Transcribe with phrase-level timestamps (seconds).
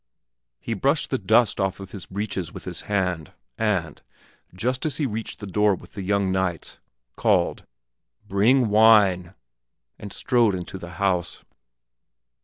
[0.59, 4.01] He brushed the dust off his breeches with his hand and,
[4.51, 6.79] just as he reached the door with the young knights,
[7.15, 7.67] called
[8.27, 9.35] "Bring wine!"
[9.99, 11.45] and strode into the house.